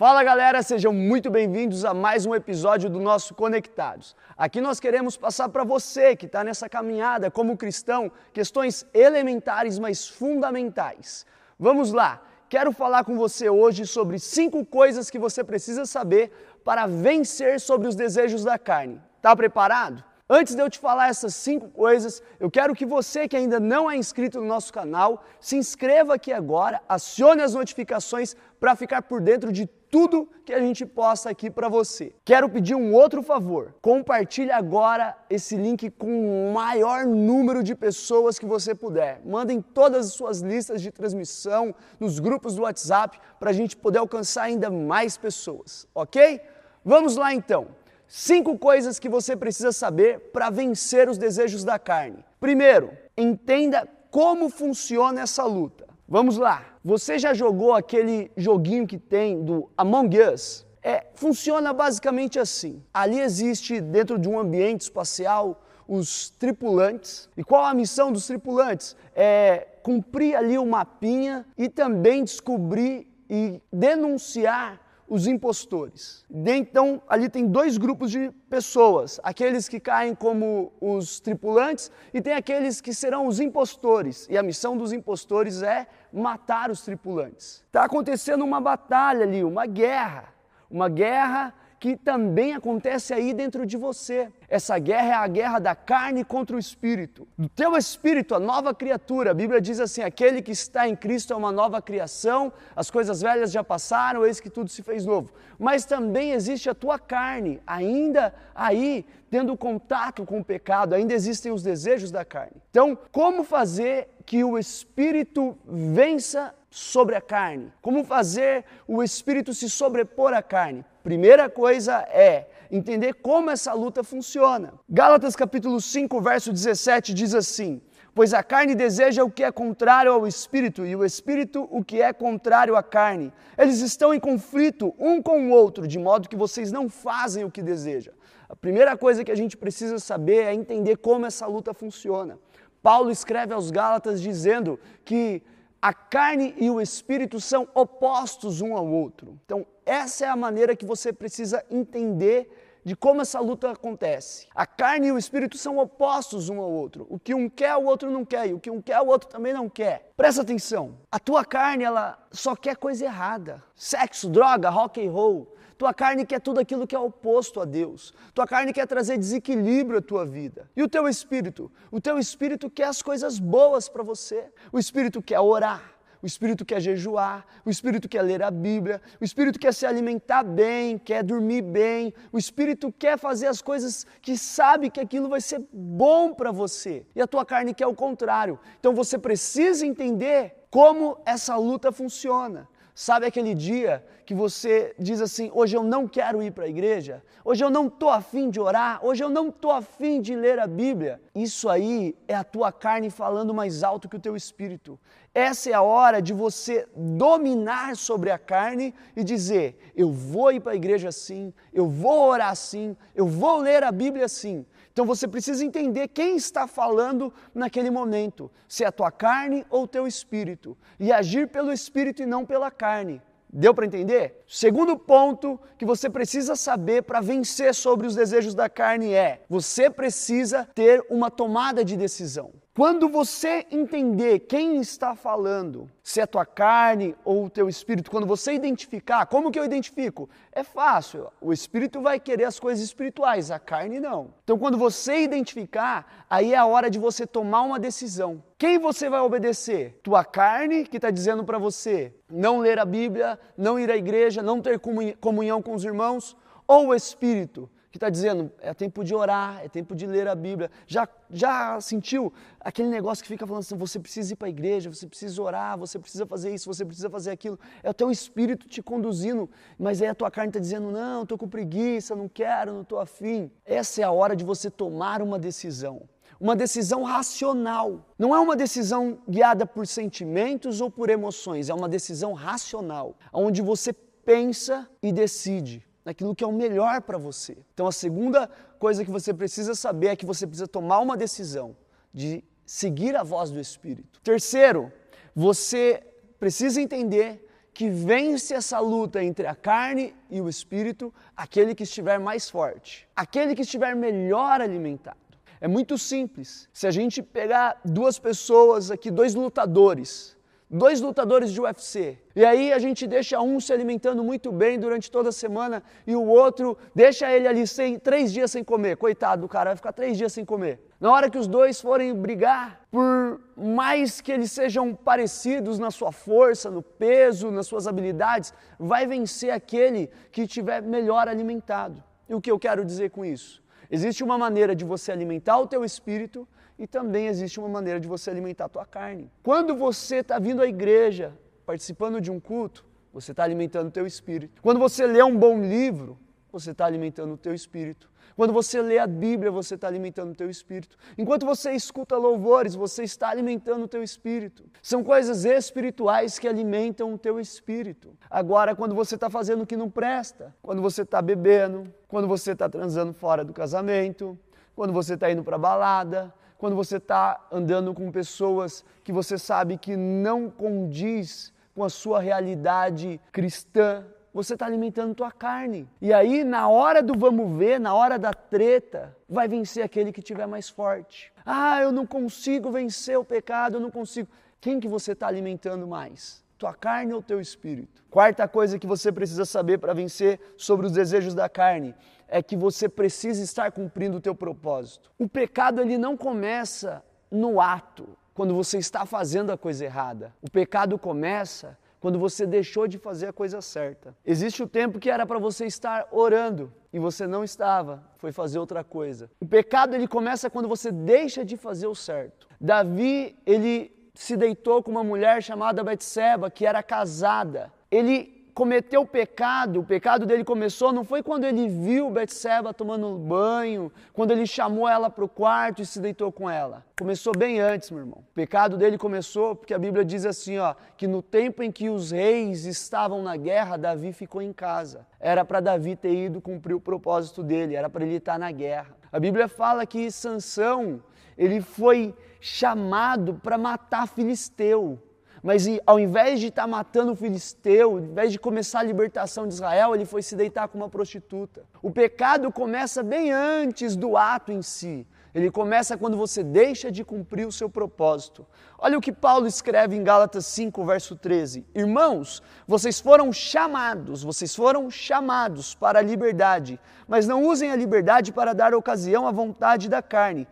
Fala 0.00 0.24
galera, 0.24 0.62
sejam 0.62 0.94
muito 0.94 1.30
bem-vindos 1.30 1.84
a 1.84 1.92
mais 1.92 2.24
um 2.24 2.34
episódio 2.34 2.88
do 2.88 2.98
nosso 2.98 3.34
Conectados. 3.34 4.16
Aqui 4.34 4.58
nós 4.58 4.80
queremos 4.80 5.14
passar 5.14 5.50
para 5.50 5.62
você 5.62 6.16
que 6.16 6.24
está 6.24 6.42
nessa 6.42 6.70
caminhada 6.70 7.30
como 7.30 7.54
cristão 7.54 8.10
questões 8.32 8.86
elementares, 8.94 9.78
mas 9.78 10.08
fundamentais. 10.08 11.26
Vamos 11.58 11.92
lá, 11.92 12.22
quero 12.48 12.72
falar 12.72 13.04
com 13.04 13.14
você 13.14 13.50
hoje 13.50 13.86
sobre 13.86 14.18
cinco 14.18 14.64
coisas 14.64 15.10
que 15.10 15.18
você 15.18 15.44
precisa 15.44 15.84
saber 15.84 16.32
para 16.64 16.86
vencer 16.86 17.60
sobre 17.60 17.86
os 17.86 17.94
desejos 17.94 18.42
da 18.42 18.58
carne. 18.58 18.98
Tá 19.20 19.36
preparado? 19.36 20.02
Antes 20.32 20.54
de 20.54 20.62
eu 20.62 20.70
te 20.70 20.78
falar 20.78 21.10
essas 21.10 21.34
cinco 21.34 21.68
coisas, 21.68 22.22
eu 22.38 22.50
quero 22.50 22.74
que 22.74 22.86
você 22.86 23.28
que 23.28 23.36
ainda 23.36 23.60
não 23.60 23.90
é 23.90 23.98
inscrito 23.98 24.40
no 24.40 24.46
nosso 24.46 24.72
canal, 24.72 25.22
se 25.38 25.56
inscreva 25.56 26.14
aqui 26.14 26.32
agora, 26.32 26.80
acione 26.88 27.42
as 27.42 27.52
notificações 27.52 28.34
para 28.58 28.74
ficar 28.74 29.02
por 29.02 29.20
dentro 29.20 29.52
de 29.52 29.68
tudo 29.90 30.28
que 30.44 30.52
a 30.52 30.60
gente 30.60 30.86
posta 30.86 31.28
aqui 31.28 31.50
para 31.50 31.68
você. 31.68 32.12
Quero 32.24 32.48
pedir 32.48 32.74
um 32.74 32.94
outro 32.94 33.22
favor. 33.22 33.74
Compartilhe 33.82 34.50
agora 34.50 35.16
esse 35.28 35.56
link 35.56 35.90
com 35.90 36.50
o 36.50 36.52
maior 36.54 37.04
número 37.04 37.62
de 37.62 37.74
pessoas 37.74 38.38
que 38.38 38.46
você 38.46 38.74
puder. 38.74 39.20
Mandem 39.24 39.60
todas 39.60 40.06
as 40.06 40.12
suas 40.12 40.40
listas 40.40 40.80
de 40.80 40.90
transmissão 40.90 41.74
nos 41.98 42.20
grupos 42.20 42.54
do 42.54 42.62
WhatsApp 42.62 43.20
para 43.38 43.50
a 43.50 43.52
gente 43.52 43.76
poder 43.76 43.98
alcançar 43.98 44.44
ainda 44.44 44.70
mais 44.70 45.16
pessoas, 45.16 45.86
ok? 45.94 46.40
Vamos 46.84 47.16
lá 47.16 47.34
então. 47.34 47.68
Cinco 48.06 48.58
coisas 48.58 48.98
que 48.98 49.08
você 49.08 49.36
precisa 49.36 49.72
saber 49.72 50.30
para 50.32 50.50
vencer 50.50 51.08
os 51.08 51.18
desejos 51.18 51.62
da 51.64 51.78
carne. 51.78 52.24
Primeiro, 52.40 52.90
entenda 53.16 53.88
como 54.10 54.48
funciona 54.48 55.20
essa 55.20 55.44
luta. 55.44 55.89
Vamos 56.12 56.36
lá. 56.36 56.64
Você 56.84 57.20
já 57.20 57.32
jogou 57.32 57.72
aquele 57.72 58.32
joguinho 58.36 58.84
que 58.84 58.98
tem 58.98 59.44
do 59.44 59.70
Among 59.78 60.18
Us? 60.20 60.66
É, 60.82 61.06
funciona 61.14 61.72
basicamente 61.72 62.36
assim. 62.36 62.82
Ali 62.92 63.20
existe 63.20 63.80
dentro 63.80 64.18
de 64.18 64.28
um 64.28 64.36
ambiente 64.36 64.80
espacial 64.80 65.62
os 65.86 66.30
tripulantes. 66.30 67.28
E 67.36 67.44
qual 67.44 67.64
a 67.64 67.72
missão 67.72 68.10
dos 68.10 68.26
tripulantes? 68.26 68.96
É 69.14 69.68
cumprir 69.84 70.34
ali 70.34 70.58
o 70.58 70.66
mapinha 70.66 71.46
e 71.56 71.68
também 71.68 72.24
descobrir 72.24 73.06
e 73.30 73.62
denunciar 73.72 74.80
os 75.10 75.26
impostores. 75.26 76.24
Então, 76.30 77.02
ali 77.08 77.28
tem 77.28 77.44
dois 77.44 77.76
grupos 77.76 78.12
de 78.12 78.30
pessoas: 78.48 79.18
aqueles 79.24 79.68
que 79.68 79.80
caem 79.80 80.14
como 80.14 80.72
os 80.80 81.18
tripulantes 81.18 81.90
e 82.14 82.22
tem 82.22 82.32
aqueles 82.32 82.80
que 82.80 82.94
serão 82.94 83.26
os 83.26 83.40
impostores. 83.40 84.28
E 84.30 84.38
a 84.38 84.42
missão 84.42 84.76
dos 84.76 84.92
impostores 84.92 85.62
é 85.62 85.88
matar 86.12 86.70
os 86.70 86.82
tripulantes. 86.82 87.64
Está 87.66 87.84
acontecendo 87.84 88.44
uma 88.44 88.60
batalha 88.60 89.24
ali, 89.24 89.42
uma 89.42 89.66
guerra. 89.66 90.32
Uma 90.70 90.88
guerra 90.88 91.52
que 91.80 91.96
também 91.96 92.52
acontece 92.52 93.14
aí 93.14 93.32
dentro 93.32 93.64
de 93.64 93.78
você. 93.78 94.28
Essa 94.50 94.78
guerra 94.78 95.08
é 95.08 95.14
a 95.14 95.26
guerra 95.26 95.58
da 95.58 95.74
carne 95.74 96.22
contra 96.22 96.54
o 96.54 96.58
espírito. 96.58 97.26
Do 97.38 97.48
teu 97.48 97.74
espírito, 97.74 98.34
a 98.34 98.38
nova 98.38 98.74
criatura. 98.74 99.30
A 99.30 99.34
Bíblia 99.34 99.62
diz 99.62 99.80
assim: 99.80 100.02
aquele 100.02 100.42
que 100.42 100.50
está 100.50 100.86
em 100.86 100.94
Cristo 100.94 101.32
é 101.32 101.36
uma 101.36 101.50
nova 101.50 101.80
criação, 101.80 102.52
as 102.76 102.90
coisas 102.90 103.22
velhas 103.22 103.50
já 103.50 103.64
passaram, 103.64 104.26
eis 104.26 104.40
que 104.40 104.50
tudo 104.50 104.68
se 104.68 104.82
fez 104.82 105.06
novo. 105.06 105.32
Mas 105.58 105.86
também 105.86 106.32
existe 106.32 106.68
a 106.68 106.74
tua 106.74 106.98
carne, 106.98 107.62
ainda 107.66 108.34
aí 108.54 109.06
tendo 109.30 109.56
contato 109.56 110.26
com 110.26 110.40
o 110.40 110.44
pecado, 110.44 110.94
ainda 110.94 111.14
existem 111.14 111.50
os 111.50 111.62
desejos 111.62 112.10
da 112.10 112.26
carne. 112.26 112.60
Então, 112.70 112.98
como 113.10 113.42
fazer 113.42 114.08
que 114.30 114.44
o 114.44 114.56
espírito 114.56 115.58
vença 115.66 116.54
sobre 116.70 117.16
a 117.16 117.20
carne? 117.20 117.72
Como 117.82 118.04
fazer 118.04 118.64
o 118.86 119.02
espírito 119.02 119.52
se 119.52 119.68
sobrepor 119.68 120.32
à 120.32 120.40
carne? 120.40 120.84
Primeira 121.02 121.50
coisa 121.50 122.06
é 122.08 122.46
entender 122.70 123.14
como 123.14 123.50
essa 123.50 123.72
luta 123.72 124.04
funciona. 124.04 124.72
Gálatas 124.88 125.34
capítulo 125.34 125.80
5, 125.80 126.20
verso 126.20 126.52
17 126.52 127.12
diz 127.12 127.34
assim: 127.34 127.82
Pois 128.14 128.32
a 128.32 128.40
carne 128.40 128.76
deseja 128.76 129.24
o 129.24 129.30
que 129.32 129.42
é 129.42 129.50
contrário 129.50 130.12
ao 130.12 130.24
espírito, 130.28 130.86
e 130.86 130.94
o 130.94 131.04
espírito 131.04 131.66
o 131.68 131.84
que 131.84 132.00
é 132.00 132.12
contrário 132.12 132.76
à 132.76 132.84
carne. 132.84 133.32
Eles 133.58 133.80
estão 133.80 134.14
em 134.14 134.20
conflito 134.20 134.94
um 134.96 135.20
com 135.20 135.48
o 135.48 135.50
outro, 135.50 135.88
de 135.88 135.98
modo 135.98 136.28
que 136.28 136.36
vocês 136.36 136.70
não 136.70 136.88
fazem 136.88 137.42
o 137.42 137.50
que 137.50 137.62
desejam. 137.64 138.14
A 138.48 138.54
primeira 138.54 138.96
coisa 138.96 139.24
que 139.24 139.32
a 139.32 139.36
gente 139.36 139.56
precisa 139.56 139.98
saber 139.98 140.44
é 140.44 140.54
entender 140.54 140.98
como 140.98 141.26
essa 141.26 141.48
luta 141.48 141.74
funciona. 141.74 142.38
Paulo 142.82 143.10
escreve 143.10 143.52
aos 143.52 143.70
Gálatas 143.70 144.20
dizendo 144.20 144.78
que 145.04 145.42
a 145.82 145.94
carne 145.94 146.54
e 146.58 146.70
o 146.70 146.80
espírito 146.80 147.40
são 147.40 147.68
opostos 147.74 148.60
um 148.60 148.76
ao 148.76 148.86
outro. 148.86 149.38
Então, 149.44 149.66
essa 149.86 150.26
é 150.26 150.28
a 150.28 150.36
maneira 150.36 150.76
que 150.76 150.84
você 150.84 151.12
precisa 151.12 151.64
entender 151.70 152.50
de 152.84 152.96
como 152.96 153.20
essa 153.20 153.40
luta 153.40 153.70
acontece. 153.70 154.46
A 154.54 154.66
carne 154.66 155.08
e 155.08 155.12
o 155.12 155.18
espírito 155.18 155.56
são 155.58 155.78
opostos 155.78 156.48
um 156.48 156.60
ao 156.60 156.70
outro. 156.70 157.06
O 157.08 157.18
que 157.18 157.34
um 157.34 157.48
quer, 157.48 157.76
o 157.76 157.84
outro 157.84 158.10
não 158.10 158.24
quer, 158.24 158.48
e 158.48 158.54
o 158.54 158.60
que 158.60 158.70
um 158.70 158.80
quer, 158.80 159.00
o 159.00 159.06
outro 159.06 159.28
também 159.28 159.52
não 159.52 159.68
quer. 159.68 160.10
Presta 160.16 160.42
atenção. 160.42 160.96
A 161.10 161.18
tua 161.18 161.44
carne, 161.44 161.84
ela 161.84 162.18
só 162.30 162.56
quer 162.56 162.76
coisa 162.76 163.04
errada. 163.04 163.62
Sexo, 163.74 164.28
droga, 164.28 164.70
rock 164.70 165.06
and 165.06 165.10
roll. 165.10 165.54
Tua 165.80 165.94
carne 165.94 166.26
quer 166.26 166.42
tudo 166.42 166.60
aquilo 166.60 166.86
que 166.86 166.94
é 166.94 166.98
oposto 166.98 167.58
a 167.58 167.64
Deus. 167.64 168.12
Tua 168.34 168.46
carne 168.46 168.70
quer 168.70 168.86
trazer 168.86 169.16
desequilíbrio 169.16 170.00
à 170.00 170.02
tua 170.02 170.26
vida. 170.26 170.70
E 170.76 170.82
o 170.82 170.86
teu 170.86 171.08
espírito? 171.08 171.72
O 171.90 171.98
teu 171.98 172.18
espírito 172.18 172.68
quer 172.68 172.84
as 172.84 173.00
coisas 173.00 173.38
boas 173.38 173.88
para 173.88 174.02
você. 174.02 174.44
O 174.70 174.78
espírito 174.78 175.22
quer 175.22 175.40
orar. 175.40 175.94
O 176.22 176.26
espírito 176.26 176.66
quer 176.66 176.82
jejuar, 176.82 177.46
o 177.64 177.70
espírito 177.70 178.06
quer 178.06 178.20
ler 178.20 178.42
a 178.42 178.50
Bíblia, 178.50 179.00
o 179.18 179.24
espírito 179.24 179.58
quer 179.58 179.72
se 179.72 179.86
alimentar 179.86 180.42
bem, 180.42 180.98
quer 180.98 181.24
dormir 181.24 181.62
bem, 181.62 182.12
o 182.30 182.36
espírito 182.36 182.92
quer 182.92 183.18
fazer 183.18 183.46
as 183.46 183.62
coisas 183.62 184.06
que 184.20 184.36
sabe 184.36 184.90
que 184.90 185.00
aquilo 185.00 185.30
vai 185.30 185.40
ser 185.40 185.66
bom 185.72 186.34
para 186.34 186.52
você. 186.52 187.06
E 187.16 187.22
a 187.22 187.26
tua 187.26 187.42
carne 187.42 187.72
quer 187.72 187.86
o 187.86 187.94
contrário. 187.94 188.60
Então 188.78 188.94
você 188.94 189.16
precisa 189.16 189.86
entender 189.86 190.66
como 190.70 191.16
essa 191.24 191.56
luta 191.56 191.90
funciona. 191.90 192.68
Sabe 192.94 193.24
aquele 193.24 193.54
dia 193.54 194.04
que 194.30 194.34
você 194.34 194.94
diz 194.96 195.20
assim: 195.20 195.50
hoje 195.52 195.76
eu 195.76 195.82
não 195.82 196.06
quero 196.06 196.40
ir 196.40 196.52
para 196.52 196.62
a 196.62 196.68
igreja, 196.68 197.20
hoje 197.44 197.64
eu 197.64 197.68
não 197.68 197.88
estou 197.88 198.08
afim 198.08 198.48
de 198.48 198.60
orar, 198.60 199.04
hoje 199.04 199.24
eu 199.24 199.28
não 199.28 199.48
estou 199.48 199.72
afim 199.72 200.20
de 200.20 200.36
ler 200.36 200.60
a 200.60 200.68
Bíblia? 200.68 201.20
Isso 201.34 201.68
aí 201.68 202.16
é 202.28 202.36
a 202.36 202.44
tua 202.44 202.70
carne 202.70 203.10
falando 203.10 203.52
mais 203.52 203.82
alto 203.82 204.08
que 204.08 204.14
o 204.14 204.20
teu 204.20 204.36
espírito. 204.36 204.96
Essa 205.34 205.70
é 205.70 205.72
a 205.72 205.82
hora 205.82 206.22
de 206.22 206.32
você 206.32 206.86
dominar 206.94 207.96
sobre 207.96 208.30
a 208.30 208.38
carne 208.38 208.94
e 209.16 209.24
dizer: 209.24 209.76
eu 209.96 210.12
vou 210.12 210.52
ir 210.52 210.60
para 210.60 210.74
a 210.74 210.76
igreja 210.76 211.08
assim, 211.08 211.52
eu 211.72 211.88
vou 211.88 212.28
orar 212.28 212.50
assim, 212.50 212.96
eu 213.16 213.26
vou 213.26 213.58
ler 213.58 213.82
a 213.82 213.90
Bíblia 213.90 214.26
assim. 214.26 214.64
Então 214.92 215.04
você 215.04 215.26
precisa 215.26 215.64
entender 215.64 216.06
quem 216.06 216.36
está 216.36 216.68
falando 216.68 217.34
naquele 217.52 217.90
momento, 217.90 218.48
se 218.68 218.84
é 218.84 218.86
a 218.86 218.92
tua 218.92 219.10
carne 219.10 219.66
ou 219.68 219.82
o 219.82 219.88
teu 219.88 220.06
espírito, 220.06 220.78
e 221.00 221.10
agir 221.10 221.48
pelo 221.48 221.72
espírito 221.72 222.22
e 222.22 222.26
não 222.26 222.46
pela 222.46 222.70
carne. 222.70 223.20
Deu 223.52 223.74
para 223.74 223.86
entender? 223.86 224.42
Segundo 224.46 224.96
ponto 224.96 225.58
que 225.76 225.84
você 225.84 226.08
precisa 226.08 226.54
saber 226.54 227.02
para 227.02 227.20
vencer 227.20 227.74
sobre 227.74 228.06
os 228.06 228.14
desejos 228.14 228.54
da 228.54 228.68
carne 228.68 229.12
é: 229.12 229.42
você 229.48 229.90
precisa 229.90 230.68
ter 230.74 231.04
uma 231.10 231.30
tomada 231.30 231.84
de 231.84 231.96
decisão. 231.96 232.52
Quando 232.80 233.10
você 233.10 233.66
entender 233.70 234.38
quem 234.38 234.80
está 234.80 235.14
falando, 235.14 235.86
se 236.02 236.18
é 236.18 236.24
tua 236.24 236.46
carne 236.46 237.14
ou 237.22 237.44
o 237.44 237.50
teu 237.50 237.68
espírito, 237.68 238.10
quando 238.10 238.26
você 238.26 238.54
identificar, 238.54 239.26
como 239.26 239.50
que 239.50 239.58
eu 239.60 239.66
identifico? 239.66 240.30
É 240.50 240.64
fácil, 240.64 241.26
o 241.42 241.52
espírito 241.52 242.00
vai 242.00 242.18
querer 242.18 242.44
as 242.44 242.58
coisas 242.58 242.82
espirituais, 242.82 243.50
a 243.50 243.58
carne 243.58 244.00
não. 244.00 244.32
Então, 244.42 244.58
quando 244.58 244.78
você 244.78 245.20
identificar, 245.20 246.24
aí 246.30 246.54
é 246.54 246.56
a 246.56 246.64
hora 246.64 246.88
de 246.88 246.98
você 246.98 247.26
tomar 247.26 247.60
uma 247.60 247.78
decisão. 247.78 248.42
Quem 248.56 248.78
você 248.78 249.10
vai 249.10 249.20
obedecer? 249.20 250.00
Tua 250.02 250.24
carne, 250.24 250.86
que 250.86 250.96
está 250.96 251.10
dizendo 251.10 251.44
para 251.44 251.58
você 251.58 252.14
não 252.30 252.60
ler 252.60 252.78
a 252.78 252.86
Bíblia, 252.86 253.38
não 253.58 253.78
ir 253.78 253.90
à 253.90 253.96
igreja, 253.98 254.40
não 254.40 254.58
ter 254.58 254.80
comunhão 255.20 255.60
com 255.60 255.74
os 255.74 255.84
irmãos, 255.84 256.34
ou 256.66 256.86
o 256.86 256.94
espírito? 256.94 257.68
Que 257.90 257.96
está 257.96 258.08
dizendo 258.08 258.52
é 258.60 258.72
tempo 258.72 259.02
de 259.02 259.14
orar, 259.14 259.60
é 259.64 259.68
tempo 259.68 259.96
de 259.96 260.06
ler 260.06 260.28
a 260.28 260.34
Bíblia. 260.34 260.70
Já, 260.86 261.08
já 261.28 261.80
sentiu 261.80 262.32
aquele 262.60 262.88
negócio 262.88 263.22
que 263.22 263.28
fica 263.28 263.44
falando 263.44 263.62
assim: 263.62 263.76
você 263.76 263.98
precisa 263.98 264.32
ir 264.32 264.36
para 264.36 264.46
a 264.46 264.50
igreja, 264.50 264.88
você 264.88 265.08
precisa 265.08 265.42
orar, 265.42 265.76
você 265.76 265.98
precisa 265.98 266.24
fazer 266.24 266.54
isso, 266.54 266.72
você 266.72 266.84
precisa 266.84 267.10
fazer 267.10 267.32
aquilo. 267.32 267.58
É 267.82 267.90
o 267.90 267.94
teu 267.94 268.10
espírito 268.10 268.68
te 268.68 268.80
conduzindo, 268.80 269.50
mas 269.76 270.00
aí 270.00 270.08
a 270.08 270.14
tua 270.14 270.30
carne 270.30 270.50
está 270.50 270.60
dizendo: 270.60 270.90
não, 270.92 271.24
estou 271.24 271.36
com 271.36 271.48
preguiça, 271.48 272.14
não 272.14 272.28
quero, 272.28 272.72
não 272.72 272.82
estou 272.82 273.00
afim. 273.00 273.50
Essa 273.64 274.02
é 274.02 274.04
a 274.04 274.12
hora 274.12 274.36
de 274.36 274.44
você 274.44 274.70
tomar 274.70 275.20
uma 275.20 275.38
decisão. 275.38 276.02
Uma 276.38 276.54
decisão 276.54 277.02
racional. 277.02 278.06
Não 278.16 278.34
é 278.34 278.38
uma 278.38 278.56
decisão 278.56 279.18
guiada 279.28 279.66
por 279.66 279.86
sentimentos 279.86 280.80
ou 280.80 280.90
por 280.90 281.10
emoções, 281.10 281.68
é 281.68 281.74
uma 281.74 281.88
decisão 281.88 282.32
racional, 282.34 283.16
onde 283.32 283.60
você 283.60 283.92
pensa 283.92 284.88
e 285.02 285.12
decide 285.12 285.89
naquilo 286.04 286.34
que 286.34 286.44
é 286.44 286.46
o 286.46 286.52
melhor 286.52 287.02
para 287.02 287.18
você. 287.18 287.58
Então 287.74 287.86
a 287.86 287.92
segunda 287.92 288.48
coisa 288.78 289.04
que 289.04 289.10
você 289.10 289.32
precisa 289.32 289.74
saber 289.74 290.08
é 290.08 290.16
que 290.16 290.26
você 290.26 290.46
precisa 290.46 290.68
tomar 290.68 291.00
uma 291.00 291.16
decisão 291.16 291.76
de 292.12 292.42
seguir 292.64 293.16
a 293.16 293.22
voz 293.22 293.50
do 293.50 293.60
Espírito. 293.60 294.20
Terceiro, 294.22 294.92
você 295.34 296.02
precisa 296.38 296.80
entender 296.80 297.46
que 297.72 297.88
vence 297.88 298.54
essa 298.54 298.78
luta 298.78 299.22
entre 299.22 299.46
a 299.46 299.54
carne 299.54 300.14
e 300.28 300.40
o 300.40 300.48
espírito? 300.48 301.14
Aquele 301.36 301.74
que 301.74 301.84
estiver 301.84 302.18
mais 302.18 302.50
forte, 302.50 303.08
aquele 303.14 303.54
que 303.54 303.62
estiver 303.62 303.94
melhor 303.94 304.60
alimentado. 304.60 305.16
É 305.60 305.68
muito 305.68 305.96
simples. 305.96 306.68
Se 306.72 306.86
a 306.86 306.90
gente 306.90 307.22
pegar 307.22 307.80
duas 307.84 308.18
pessoas 308.18 308.90
aqui, 308.90 309.10
dois 309.10 309.34
lutadores, 309.34 310.36
dois 310.70 311.00
lutadores 311.00 311.52
de 311.52 311.60
UFC. 311.60 312.16
E 312.36 312.44
aí 312.44 312.72
a 312.72 312.78
gente 312.78 313.06
deixa 313.06 313.40
um 313.40 313.58
se 313.58 313.72
alimentando 313.72 314.22
muito 314.22 314.52
bem 314.52 314.78
durante 314.78 315.10
toda 315.10 315.30
a 315.30 315.32
semana 315.32 315.82
e 316.06 316.14
o 316.14 316.24
outro 316.24 316.78
deixa 316.94 317.30
ele 317.30 317.48
ali 317.48 317.66
sem, 317.66 317.98
três 317.98 318.32
dias 318.32 318.52
sem 318.52 318.62
comer. 318.62 318.96
Coitado 318.96 319.42
do 319.42 319.48
cara, 319.48 319.70
vai 319.70 319.76
ficar 319.76 319.92
três 319.92 320.16
dias 320.16 320.32
sem 320.32 320.44
comer. 320.44 320.80
Na 321.00 321.10
hora 321.10 321.28
que 321.28 321.38
os 321.38 321.48
dois 321.48 321.80
forem 321.80 322.14
brigar, 322.14 322.82
por 322.90 323.40
mais 323.56 324.20
que 324.20 324.30
eles 324.30 324.52
sejam 324.52 324.94
parecidos 324.94 325.78
na 325.78 325.90
sua 325.90 326.12
força, 326.12 326.70
no 326.70 326.82
peso, 326.82 327.50
nas 327.50 327.66
suas 327.66 327.88
habilidades, 327.88 328.54
vai 328.78 329.06
vencer 329.06 329.50
aquele 329.50 330.08
que 330.30 330.42
estiver 330.42 330.82
melhor 330.82 331.26
alimentado. 331.26 332.02
E 332.28 332.34
o 332.34 332.40
que 332.40 332.50
eu 332.50 332.58
quero 332.58 332.84
dizer 332.84 333.10
com 333.10 333.24
isso? 333.24 333.60
Existe 333.90 334.22
uma 334.22 334.38
maneira 334.38 334.76
de 334.76 334.84
você 334.84 335.10
alimentar 335.10 335.58
o 335.58 335.66
teu 335.66 335.84
espírito 335.84 336.46
e 336.80 336.86
também 336.86 337.26
existe 337.26 337.60
uma 337.60 337.68
maneira 337.68 338.00
de 338.00 338.08
você 338.08 338.30
alimentar 338.30 338.64
a 338.64 338.68
tua 338.70 338.86
carne. 338.86 339.30
Quando 339.42 339.76
você 339.76 340.16
está 340.16 340.38
vindo 340.38 340.62
à 340.62 340.66
igreja, 340.66 341.36
participando 341.66 342.22
de 342.22 342.30
um 342.30 342.40
culto, 342.40 342.86
você 343.12 343.32
está 343.32 343.44
alimentando 343.44 343.88
o 343.88 343.90
teu 343.90 344.06
espírito. 344.06 344.62
Quando 344.62 344.80
você 344.80 345.06
lê 345.06 345.22
um 345.22 345.36
bom 345.36 345.60
livro, 345.60 346.18
você 346.50 346.70
está 346.70 346.86
alimentando 346.86 347.34
o 347.34 347.36
teu 347.36 347.52
espírito. 347.52 348.10
Quando 348.34 348.54
você 348.54 348.80
lê 348.80 348.98
a 348.98 349.06
Bíblia, 349.06 349.50
você 349.50 349.74
está 349.74 349.88
alimentando 349.88 350.32
o 350.32 350.34
teu 350.34 350.48
espírito. 350.48 350.96
Enquanto 351.18 351.44
você 351.44 351.72
escuta 351.72 352.16
louvores, 352.16 352.74
você 352.74 353.02
está 353.02 353.28
alimentando 353.28 353.84
o 353.84 353.88
teu 353.88 354.02
espírito. 354.02 354.64
São 354.80 355.04
coisas 355.04 355.44
espirituais 355.44 356.38
que 356.38 356.48
alimentam 356.48 357.12
o 357.12 357.18
teu 357.18 357.38
espírito. 357.38 358.16
Agora, 358.30 358.74
quando 358.74 358.94
você 358.94 359.16
está 359.16 359.28
fazendo 359.28 359.64
o 359.64 359.66
que 359.66 359.76
não 359.76 359.90
presta, 359.90 360.54
quando 360.62 360.80
você 360.80 361.02
está 361.02 361.20
bebendo, 361.20 361.92
quando 362.08 362.26
você 362.26 362.52
está 362.52 362.70
transando 362.70 363.12
fora 363.12 363.44
do 363.44 363.52
casamento, 363.52 364.38
quando 364.74 364.94
você 364.94 365.12
está 365.12 365.30
indo 365.30 365.44
para 365.44 365.58
balada, 365.58 366.32
quando 366.60 366.76
você 366.76 366.98
está 366.98 367.40
andando 367.50 367.94
com 367.94 368.12
pessoas 368.12 368.84
que 369.02 369.10
você 369.10 369.38
sabe 369.38 369.78
que 369.78 369.96
não 369.96 370.50
condiz 370.50 371.50
com 371.74 371.82
a 371.82 371.88
sua 371.88 372.20
realidade 372.20 373.18
cristã, 373.32 374.04
você 374.32 374.52
está 374.52 374.66
alimentando 374.66 375.14
tua 375.14 375.32
carne. 375.32 375.88
E 376.02 376.12
aí, 376.12 376.44
na 376.44 376.68
hora 376.68 377.02
do 377.02 377.18
vamos 377.18 377.58
ver, 377.58 377.80
na 377.80 377.94
hora 377.94 378.18
da 378.18 378.34
treta, 378.34 379.16
vai 379.26 379.48
vencer 379.48 379.82
aquele 379.82 380.12
que 380.12 380.20
tiver 380.20 380.46
mais 380.46 380.68
forte. 380.68 381.32
Ah, 381.46 381.80
eu 381.80 381.90
não 381.90 382.06
consigo 382.06 382.70
vencer 382.70 383.18
o 383.18 383.24
pecado, 383.24 383.76
eu 383.76 383.80
não 383.80 383.90
consigo. 383.90 384.28
Quem 384.60 384.78
que 384.78 384.86
você 384.86 385.12
está 385.12 385.28
alimentando 385.28 385.86
mais? 385.86 386.44
Tua 386.60 386.74
carne 386.74 387.14
ou 387.14 387.22
teu 387.22 387.40
espírito? 387.40 388.04
Quarta 388.10 388.46
coisa 388.46 388.78
que 388.78 388.86
você 388.86 389.10
precisa 389.10 389.46
saber 389.46 389.78
para 389.78 389.94
vencer 389.94 390.38
sobre 390.58 390.84
os 390.84 390.92
desejos 390.92 391.34
da 391.34 391.48
carne 391.48 391.94
é 392.28 392.42
que 392.42 392.54
você 392.54 392.86
precisa 392.86 393.42
estar 393.42 393.72
cumprindo 393.72 394.18
o 394.18 394.20
teu 394.20 394.34
propósito. 394.34 395.10
O 395.18 395.26
pecado 395.26 395.80
ele 395.80 395.96
não 395.96 396.18
começa 396.18 397.02
no 397.30 397.62
ato, 397.62 398.06
quando 398.34 398.54
você 398.54 398.76
está 398.76 399.06
fazendo 399.06 399.50
a 399.50 399.56
coisa 399.56 399.86
errada. 399.86 400.34
O 400.42 400.50
pecado 400.50 400.98
começa 400.98 401.78
quando 401.98 402.18
você 402.18 402.46
deixou 402.46 402.86
de 402.86 402.98
fazer 402.98 403.28
a 403.28 403.32
coisa 403.32 403.62
certa. 403.62 404.14
Existe 404.22 404.62
o 404.62 404.68
tempo 404.68 404.98
que 404.98 405.08
era 405.08 405.24
para 405.24 405.38
você 405.38 405.64
estar 405.64 406.08
orando 406.10 406.70
e 406.92 406.98
você 406.98 407.26
não 407.26 407.42
estava, 407.42 408.04
foi 408.18 408.32
fazer 408.32 408.58
outra 408.58 408.84
coisa. 408.84 409.30
O 409.40 409.46
pecado 409.46 409.94
ele 409.94 410.06
começa 410.06 410.50
quando 410.50 410.68
você 410.68 410.92
deixa 410.92 411.42
de 411.42 411.56
fazer 411.56 411.86
o 411.86 411.94
certo. 411.94 412.46
Davi, 412.60 413.38
ele 413.46 413.98
se 414.14 414.36
deitou 414.36 414.82
com 414.82 414.90
uma 414.90 415.04
mulher 415.04 415.42
chamada 415.42 415.84
Betseba, 415.84 416.50
que 416.50 416.66
era 416.66 416.82
casada. 416.82 417.72
Ele 417.90 418.40
cometeu 418.60 419.02
o 419.02 419.06
pecado, 419.06 419.80
o 419.80 419.84
pecado 419.84 420.26
dele 420.26 420.44
começou 420.44 420.92
não 420.92 421.04
foi 421.04 421.22
quando 421.22 421.44
ele 421.44 421.68
viu 421.68 422.10
Betseba 422.10 422.74
tomando 422.74 423.16
banho, 423.16 423.90
quando 424.12 424.32
ele 424.32 424.46
chamou 424.46 424.88
ela 424.88 425.08
para 425.08 425.24
o 425.24 425.28
quarto 425.28 425.80
e 425.80 425.86
se 425.86 425.98
deitou 425.98 426.30
com 426.30 426.50
ela. 426.50 426.84
Começou 426.98 427.32
bem 427.34 427.58
antes, 427.58 427.90
meu 427.90 428.00
irmão. 428.00 428.18
O 428.18 428.34
pecado 428.34 428.76
dele 428.76 428.98
começou 428.98 429.56
porque 429.56 429.72
a 429.72 429.78
Bíblia 429.78 430.04
diz 430.04 430.26
assim, 430.26 430.58
ó, 430.58 430.74
que 430.96 431.06
no 431.06 431.22
tempo 431.22 431.62
em 431.62 431.72
que 431.72 431.88
os 431.88 432.10
reis 432.10 432.66
estavam 432.66 433.22
na 433.22 433.36
guerra, 433.36 433.78
Davi 433.78 434.12
ficou 434.12 434.42
em 434.42 434.52
casa. 434.52 435.06
Era 435.18 435.44
para 435.44 435.60
Davi 435.60 435.96
ter 435.96 436.12
ido 436.12 436.40
cumprir 436.40 436.74
o 436.74 436.80
propósito 436.80 437.42
dele, 437.42 437.76
era 437.76 437.88
para 437.88 438.04
ele 438.04 438.16
estar 438.16 438.38
na 438.38 438.50
guerra. 438.50 438.94
A 439.12 439.18
Bíblia 439.18 439.48
fala 439.48 439.86
que 439.86 440.10
Sansão, 440.10 441.02
ele 441.40 441.62
foi 441.62 442.14
chamado 442.38 443.40
para 443.42 443.56
matar 443.56 444.06
filisteu. 444.06 444.98
Mas 445.42 445.64
ao 445.86 445.98
invés 445.98 446.38
de 446.38 446.48
estar 446.48 446.62
tá 446.62 446.68
matando 446.68 447.12
o 447.12 447.16
filisteu, 447.16 447.92
ao 447.92 447.98
invés 447.98 448.30
de 448.30 448.38
começar 448.38 448.80
a 448.80 448.82
libertação 448.82 449.48
de 449.48 449.54
Israel, 449.54 449.94
ele 449.94 450.04
foi 450.04 450.20
se 450.20 450.36
deitar 450.36 450.68
com 450.68 450.76
uma 450.76 450.90
prostituta. 450.90 451.64
O 451.82 451.90
pecado 451.90 452.52
começa 452.52 453.02
bem 453.02 453.32
antes 453.32 453.96
do 453.96 454.18
ato 454.18 454.52
em 454.52 454.60
si. 454.60 455.06
Ele 455.34 455.50
começa 455.50 455.96
quando 455.96 456.14
você 456.14 456.42
deixa 456.42 456.92
de 456.92 457.02
cumprir 457.02 457.46
o 457.46 457.52
seu 457.52 457.70
propósito. 457.70 458.46
Olha 458.78 458.98
o 458.98 459.00
que 459.00 459.12
Paulo 459.12 459.46
escreve 459.46 459.96
em 459.96 460.04
Gálatas 460.04 460.44
5, 460.44 460.84
verso 460.84 461.16
13: 461.16 461.64
Irmãos, 461.74 462.42
vocês 462.66 463.00
foram 463.00 463.32
chamados, 463.32 464.22
vocês 464.22 464.54
foram 464.54 464.90
chamados 464.90 465.74
para 465.74 466.00
a 466.00 466.02
liberdade, 466.02 466.78
mas 467.08 467.26
não 467.26 467.44
usem 467.44 467.70
a 467.70 467.76
liberdade 467.76 468.30
para 468.30 468.52
dar 468.52 468.74
ocasião 468.74 469.26
à 469.26 469.30
vontade 469.30 469.88
da 469.88 470.02
carne. 470.02 470.46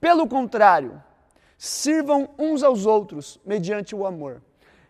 Pelo 0.00 0.26
contrário, 0.26 1.02
sirvam 1.58 2.30
uns 2.38 2.62
aos 2.62 2.86
outros 2.86 3.38
mediante 3.44 3.94
o 3.94 4.06
amor. 4.06 4.40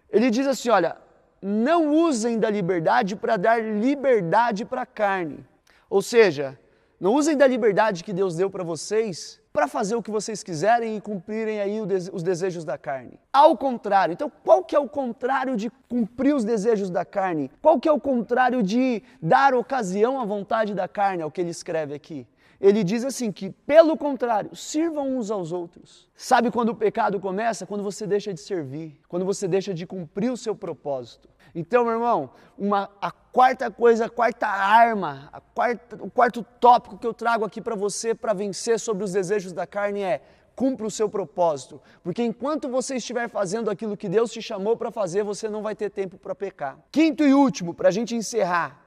Ele 0.09 0.31
diz 0.31 0.47
assim: 0.47 0.71
olha, 0.71 0.97
não 1.43 1.93
usem 1.93 2.39
da 2.39 2.49
liberdade 2.49 3.17
para 3.17 3.37
dar 3.37 3.63
liberdade 3.63 4.65
para 4.65 4.83
a 4.83 4.87
carne. 4.87 5.45
Ou 5.89 6.01
seja, 6.01 6.59
não 7.01 7.15
usem 7.15 7.37
da 7.37 7.47
liberdade 7.47 8.05
que 8.05 8.13
Deus 8.13 8.37
deu 8.37 8.49
para 8.49 8.63
vocês 8.63 9.41
para 9.53 9.67
fazer 9.67 9.97
o 9.97 10.03
que 10.03 10.13
vocês 10.13 10.45
quiserem 10.45 10.97
e 10.97 11.01
cumprirem 11.01 11.61
aí 11.61 11.81
os 12.13 12.23
desejos 12.23 12.65
da 12.65 12.79
carne. 12.79 13.19
Ao 13.33 13.57
contrário, 13.57 14.13
então 14.13 14.31
qual 14.45 14.63
que 14.63 14.77
é 14.77 14.79
o 14.79 14.89
contrário 14.89 15.57
de 15.57 15.71
cumprir 15.89 16.35
os 16.35 16.45
desejos 16.45 16.89
da 16.89 17.05
carne? 17.05 17.51
Qual 17.61 17.81
que 17.81 17.89
é 17.89 17.93
o 17.93 17.99
contrário 17.99 18.63
de 18.63 19.03
dar 19.21 19.55
ocasião 19.55 20.21
à 20.21 20.25
vontade 20.25 20.73
da 20.73 20.87
carne, 20.87 21.23
é 21.23 21.27
o 21.27 21.31
que 21.33 21.41
ele 21.41 21.51
escreve 21.51 21.95
aqui? 21.95 22.27
Ele 22.61 22.85
diz 22.85 23.05
assim 23.05 23.33
que, 23.33 23.51
pelo 23.51 23.97
contrário, 23.97 24.55
sirvam 24.55 25.17
uns 25.17 25.31
aos 25.31 25.51
outros. 25.51 26.09
Sabe 26.15 26.51
quando 26.51 26.71
o 26.71 26.75
pecado 26.75 27.19
começa? 27.19 27.65
Quando 27.65 27.83
você 27.83 28.07
deixa 28.07 28.35
de 28.35 28.41
servir, 28.41 29.01
quando 29.09 29.25
você 29.25 29.49
deixa 29.49 29.73
de 29.73 29.87
cumprir 29.87 30.31
o 30.31 30.37
seu 30.37 30.55
propósito. 30.55 31.29
Então, 31.55 31.85
meu 31.85 31.95
irmão, 31.95 32.31
uma, 32.59 32.91
a 33.01 33.11
quarta 33.11 33.71
coisa, 33.71 34.05
a 34.05 34.11
quarta 34.11 34.47
arma, 34.47 35.31
a 35.33 35.41
quarta, 35.41 35.97
o 36.01 36.11
quarto 36.11 36.45
tópico 36.61 36.99
que 36.99 37.07
eu 37.07 37.15
trago 37.15 37.45
aqui 37.45 37.61
para 37.61 37.75
você 37.75 38.15
para 38.15 38.35
vencer 38.35 38.79
sobre 38.79 39.05
os 39.05 39.13
desejos 39.13 39.53
da 39.53 39.67
carne 39.67 40.03
é 40.03 40.23
cumpra 40.55 40.87
o 40.87 40.91
seu 40.91 41.09
propósito, 41.09 41.81
porque 42.03 42.23
enquanto 42.23 42.69
você 42.69 42.97
estiver 42.97 43.31
fazendo 43.31 43.71
aquilo 43.71 43.97
que 43.97 44.11
Deus 44.11 44.31
te 44.31 44.43
chamou 44.43 44.77
para 44.77 44.91
fazer, 44.91 45.23
você 45.23 45.49
não 45.49 45.63
vai 45.63 45.75
ter 45.75 45.89
tempo 45.89 46.19
para 46.19 46.35
pecar. 46.35 46.79
Quinto 46.93 47.25
e 47.25 47.33
último, 47.33 47.73
para 47.73 47.89
a 47.89 47.91
gente 47.91 48.15
encerrar, 48.15 48.79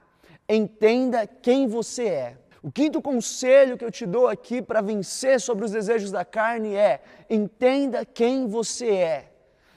entenda 0.48 1.26
quem 1.26 1.66
você 1.66 2.06
é. 2.06 2.38
O 2.64 2.72
quinto 2.72 3.02
conselho 3.02 3.78
que 3.78 3.84
eu 3.84 3.92
te 3.92 4.06
dou 4.06 4.26
aqui 4.26 4.62
para 4.62 4.80
vencer 4.80 5.42
sobre 5.42 5.66
os 5.66 5.72
desejos 5.72 6.12
da 6.12 6.24
carne 6.24 6.74
é: 6.76 7.04
entenda 7.30 8.06
quem 8.06 8.48
você 8.48 8.88
é. 8.88 9.30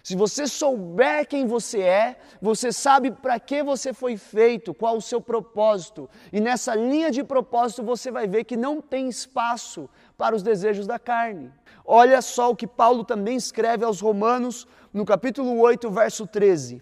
Se 0.04 0.14
você 0.14 0.46
souber 0.46 1.26
quem 1.26 1.48
você 1.48 1.80
é, 1.80 2.16
você 2.40 2.70
sabe 2.70 3.10
para 3.10 3.40
que 3.40 3.60
você 3.60 3.92
foi 3.92 4.16
feito, 4.16 4.72
qual 4.72 4.96
o 4.98 5.02
seu 5.02 5.20
propósito. 5.20 6.08
E 6.32 6.40
nessa 6.40 6.76
linha 6.76 7.10
de 7.10 7.24
propósito 7.24 7.82
você 7.82 8.08
vai 8.08 8.28
ver 8.28 8.44
que 8.44 8.56
não 8.56 8.80
tem 8.80 9.08
espaço 9.08 9.90
para 10.16 10.36
os 10.36 10.44
desejos 10.44 10.86
da 10.86 10.96
carne. 10.96 11.52
Olha 11.84 12.22
só 12.22 12.52
o 12.52 12.56
que 12.56 12.68
Paulo 12.68 13.02
também 13.02 13.36
escreve 13.36 13.84
aos 13.84 14.00
Romanos 14.00 14.64
no 14.92 15.04
capítulo 15.04 15.58
8, 15.58 15.90
verso 15.90 16.24
13. 16.24 16.80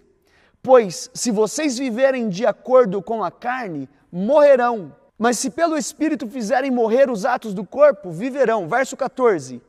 Pois 0.61 1.09
se 1.11 1.31
vocês 1.31 1.79
viverem 1.79 2.29
de 2.29 2.45
acordo 2.45 3.01
com 3.01 3.23
a 3.23 3.31
carne, 3.31 3.89
morrerão. 4.11 4.93
Mas 5.17 5.39
se 5.39 5.49
pelo 5.49 5.77
Espírito 5.77 6.27
fizerem 6.27 6.69
morrer 6.69 7.09
os 7.09 7.25
atos 7.25 7.53
do 7.53 7.65
corpo, 7.65 8.11
viverão. 8.11 8.67
Verso 8.67 8.97
14. 8.97 9.61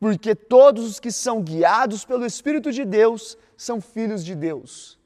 Porque 0.00 0.34
todos 0.34 0.84
os 0.84 1.00
que 1.00 1.10
são 1.10 1.42
guiados 1.42 2.04
pelo 2.04 2.24
Espírito 2.24 2.72
de 2.72 2.84
Deus 2.84 3.36
são 3.56 3.80
filhos 3.80 4.24
de 4.24 4.34
Deus. 4.34 4.98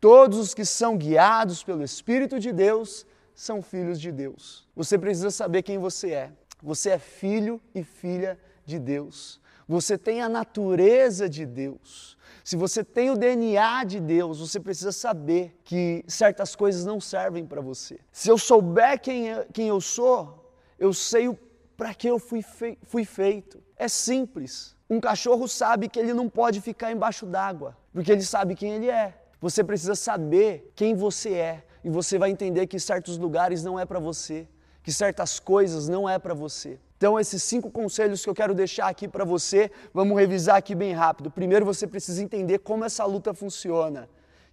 Todos 0.00 0.38
os 0.38 0.54
que 0.54 0.64
são 0.64 0.96
guiados 0.96 1.62
pelo 1.62 1.84
Espírito 1.84 2.38
de 2.38 2.52
Deus 2.52 3.06
são 3.34 3.62
filhos 3.62 4.00
de 4.00 4.10
Deus. 4.10 4.66
Você 4.74 4.98
precisa 4.98 5.30
saber 5.30 5.62
quem 5.62 5.78
você 5.78 6.10
é. 6.12 6.32
Você 6.62 6.90
é 6.90 6.98
filho 6.98 7.60
e 7.74 7.84
filha 7.84 8.38
de 8.64 8.78
Deus. 8.78 9.40
Você 9.68 9.98
tem 9.98 10.22
a 10.22 10.28
natureza 10.28 11.28
de 11.28 11.44
Deus. 11.44 12.16
Se 12.42 12.56
você 12.56 12.82
tem 12.82 13.10
o 13.10 13.16
DNA 13.16 13.84
de 13.84 14.00
Deus, 14.00 14.40
você 14.40 14.58
precisa 14.58 14.90
saber 14.90 15.54
que 15.62 16.02
certas 16.08 16.56
coisas 16.56 16.86
não 16.86 16.98
servem 16.98 17.44
para 17.44 17.60
você. 17.60 18.00
Se 18.10 18.30
eu 18.30 18.38
souber 18.38 18.98
quem, 18.98 19.26
quem 19.52 19.68
eu 19.68 19.80
sou, 19.82 20.50
eu 20.78 20.94
sei 20.94 21.28
para 21.76 21.92
que 21.92 22.08
eu 22.08 22.18
fui, 22.18 22.40
fei 22.40 22.78
fui 22.82 23.04
feito. 23.04 23.62
É 23.76 23.86
simples. 23.86 24.74
Um 24.88 24.98
cachorro 24.98 25.46
sabe 25.46 25.88
que 25.88 25.98
ele 25.98 26.14
não 26.14 26.30
pode 26.30 26.62
ficar 26.62 26.90
embaixo 26.90 27.26
d'água, 27.26 27.76
porque 27.92 28.10
ele 28.10 28.22
sabe 28.22 28.54
quem 28.54 28.72
ele 28.72 28.88
é. 28.88 29.22
Você 29.38 29.62
precisa 29.62 29.94
saber 29.94 30.72
quem 30.74 30.94
você 30.94 31.34
é 31.34 31.64
e 31.84 31.90
você 31.90 32.18
vai 32.18 32.30
entender 32.30 32.66
que 32.66 32.80
certos 32.80 33.18
lugares 33.18 33.62
não 33.62 33.78
é 33.78 33.84
para 33.84 34.00
você, 34.00 34.48
que 34.82 34.90
certas 34.90 35.38
coisas 35.38 35.86
não 35.86 36.08
é 36.08 36.18
para 36.18 36.32
você. 36.32 36.80
Então, 36.98 37.18
esses 37.18 37.42
cinco 37.42 37.70
conselhos 37.70 38.22
que 38.22 38.28
eu 38.28 38.34
quero 38.34 38.52
deixar 38.52 38.88
aqui 38.88 39.08
para 39.08 39.24
você, 39.24 39.70
vamos 39.94 40.18
revisar 40.18 40.56
aqui 40.56 40.74
bem 40.74 40.92
rápido. 40.92 41.30
Primeiro, 41.30 41.64
você 41.64 41.86
precisa 41.86 42.22
entender 42.22 42.58
como 42.58 42.84
essa 42.84 43.04
luta 43.06 43.32
funciona 43.32 44.08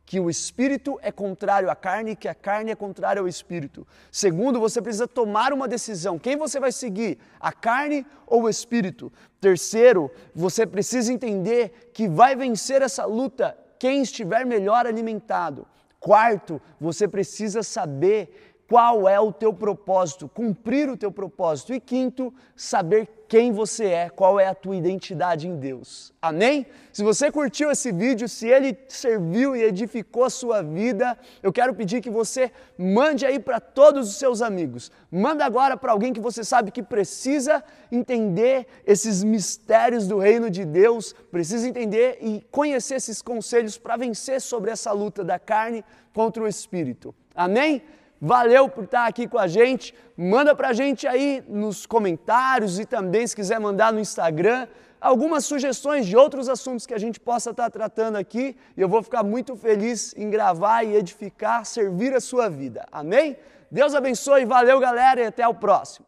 que 0.05 0.19
o 0.19 0.29
espírito 0.29 0.99
é 1.01 1.11
contrário 1.11 1.69
à 1.69 1.75
carne 1.75 2.11
e 2.11 2.15
que 2.15 2.27
a 2.27 2.35
carne 2.35 2.69
é 2.69 2.75
contrária 2.75 3.19
ao 3.19 3.27
espírito. 3.27 3.87
Segundo, 4.11 4.59
você 4.59 4.79
precisa 4.79 5.07
tomar 5.07 5.51
uma 5.51 5.67
decisão. 5.67 6.19
Quem 6.19 6.37
você 6.37 6.59
vai 6.59 6.71
seguir? 6.71 7.17
A 7.39 7.51
carne 7.51 8.05
ou 8.27 8.43
o 8.43 8.49
espírito? 8.49 9.11
Terceiro, 9.41 10.11
você 10.33 10.65
precisa 10.65 11.11
entender 11.11 11.89
que 11.91 12.07
vai 12.07 12.35
vencer 12.35 12.83
essa 12.83 13.05
luta 13.05 13.57
quem 13.79 14.03
estiver 14.03 14.45
melhor 14.45 14.85
alimentado. 14.85 15.67
Quarto, 15.99 16.61
você 16.79 17.07
precisa 17.07 17.63
saber 17.63 18.54
qual 18.67 19.07
é 19.07 19.19
o 19.19 19.31
teu 19.31 19.53
propósito, 19.53 20.27
cumprir 20.27 20.89
o 20.89 20.97
teu 20.97 21.11
propósito. 21.11 21.73
E 21.73 21.79
quinto, 21.79 22.33
saber 22.55 23.07
quem 23.27 23.51
você 23.51 23.85
é, 23.85 24.09
qual 24.09 24.39
é 24.39 24.47
a 24.47 24.55
tua 24.55 24.75
identidade 24.75 25.47
em 25.47 25.55
Deus. 25.57 26.13
Amém? 26.21 26.65
Se 26.91 27.03
você 27.03 27.31
curtiu 27.31 27.71
esse 27.71 27.91
vídeo, 27.91 28.29
se 28.29 28.47
ele 28.47 28.77
serviu 28.87 29.55
e 29.55 29.63
edificou 29.63 30.23
a 30.23 30.29
sua 30.29 30.61
vida, 30.61 31.17
eu 31.41 31.51
quero 31.51 31.73
pedir 31.73 32.01
que 32.01 32.09
você 32.09 32.51
mande 32.77 33.25
aí 33.25 33.39
para 33.39 33.59
todos 33.59 34.09
os 34.09 34.15
seus 34.17 34.41
amigos. 34.41 34.91
Manda 35.11 35.45
agora 35.45 35.75
para 35.75 35.91
alguém 35.91 36.13
que 36.13 36.19
você 36.19 36.43
sabe 36.43 36.71
que 36.71 36.83
precisa 36.83 37.63
entender 37.91 38.67
esses 38.85 39.23
mistérios 39.23 40.07
do 40.07 40.19
reino 40.19 40.49
de 40.49 40.63
Deus, 40.63 41.13
precisa 41.31 41.67
entender 41.67 42.19
e 42.21 42.45
conhecer 42.51 42.95
esses 42.95 43.21
conselhos 43.21 43.77
para 43.77 43.97
vencer 43.97 44.39
sobre 44.39 44.71
essa 44.71 44.91
luta 44.91 45.23
da 45.23 45.39
carne 45.39 45.83
contra 46.13 46.43
o 46.43 46.47
espírito. 46.47 47.13
Amém? 47.35 47.81
Valeu 48.19 48.67
por 48.67 48.85
estar 48.85 49.05
aqui 49.05 49.27
com 49.27 49.37
a 49.37 49.47
gente. 49.47 49.93
Manda 50.17 50.55
para 50.55 50.69
a 50.69 50.73
gente 50.73 51.07
aí 51.07 51.43
nos 51.47 51.85
comentários 51.85 52.79
e 52.79 52.85
também, 52.85 53.25
se 53.27 53.35
quiser 53.35 53.59
mandar 53.59 53.93
no 53.93 53.99
Instagram, 53.99 54.67
algumas 54.99 55.45
sugestões 55.45 56.05
de 56.05 56.17
outros 56.17 56.49
assuntos 56.49 56.85
que 56.85 56.93
a 56.93 56.97
gente 56.97 57.19
possa 57.19 57.51
estar 57.51 57.69
tratando 57.69 58.15
aqui. 58.15 58.57
E 58.75 58.81
eu 58.81 58.89
vou 58.89 59.03
ficar 59.03 59.23
muito 59.23 59.55
feliz 59.55 60.13
em 60.17 60.29
gravar 60.29 60.83
e 60.83 60.95
edificar, 60.95 61.65
servir 61.65 62.13
a 62.13 62.19
sua 62.19 62.49
vida. 62.49 62.85
Amém? 62.91 63.37
Deus 63.69 63.93
abençoe, 63.93 64.45
valeu 64.45 64.79
galera 64.79 65.21
e 65.21 65.25
até 65.25 65.47
o 65.47 65.53
próximo. 65.53 66.03